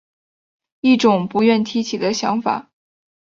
[0.79, 2.71] 一种不愿提起的想法